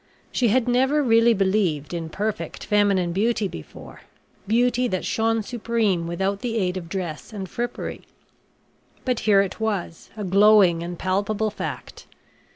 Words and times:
She 0.31 0.47
had 0.47 0.67
never 0.67 1.03
really 1.03 1.35
believed 1.35 1.93
in 1.93 2.09
perfect 2.09 2.65
feminine 2.65 3.11
beauty 3.13 3.47
before 3.47 4.01
beauty 4.47 4.87
that 4.87 5.05
shone 5.05 5.43
supreme 5.43 6.07
without 6.07 6.39
the 6.39 6.57
aid 6.57 6.75
of 6.75 6.89
dress 6.89 7.31
and 7.31 7.47
frippery 7.47 8.07
but 9.05 9.19
here 9.29 9.43
it 9.43 9.59
was 9.59 10.09
a 10.17 10.23
glowing 10.23 10.81
and 10.81 10.97
palpable 10.97 11.51
fact. 11.51 12.07